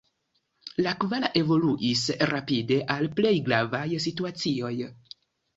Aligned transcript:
La 0.79 0.93
kvar 1.03 1.27
evoluis 1.41 2.05
rapide 2.31 2.79
al 2.97 3.11
plej 3.21 3.35
gravaj 3.51 3.87
situacioj. 4.07 4.77